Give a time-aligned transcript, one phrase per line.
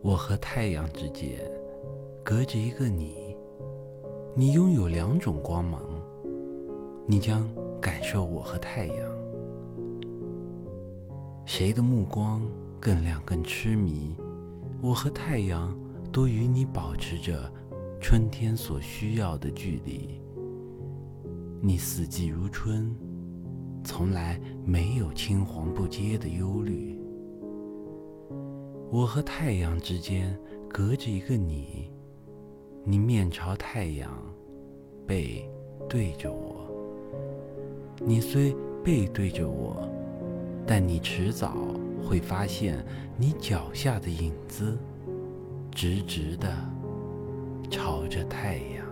[0.00, 1.40] 我和太阳之间
[2.24, 3.36] 隔着一个你，
[4.34, 5.82] 你拥有两种光芒，
[7.04, 7.48] 你将
[7.80, 8.96] 感受我和太阳，
[11.44, 12.40] 谁的目光
[12.78, 14.14] 更亮更痴迷？
[14.80, 15.76] 我和太阳
[16.12, 17.52] 都与你保持着
[18.00, 20.20] 春天所需要的距离，
[21.60, 22.94] 你四季如春，
[23.82, 26.96] 从来没有青黄不接的忧虑。
[28.90, 30.34] 我和太阳之间
[30.66, 31.90] 隔着一个你，
[32.84, 34.10] 你面朝太阳，
[35.06, 35.46] 背
[35.86, 36.66] 对着我。
[37.98, 39.86] 你虽背对着我，
[40.66, 41.54] 但你迟早
[42.02, 42.82] 会发现，
[43.18, 44.78] 你脚下的影子
[45.70, 46.48] 直直的
[47.70, 48.87] 朝着太阳。